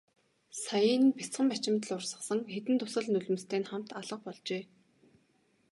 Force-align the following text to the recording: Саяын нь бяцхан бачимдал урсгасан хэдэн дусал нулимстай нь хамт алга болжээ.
Саяын 0.63 1.01
нь 1.05 1.15
бяцхан 1.17 1.47
бачимдал 1.51 1.93
урсгасан 1.97 2.39
хэдэн 2.53 2.75
дусал 2.79 3.05
нулимстай 3.11 3.59
нь 3.61 3.69
хамт 3.69 3.89
алга 3.99 4.17
болжээ. 4.23 4.63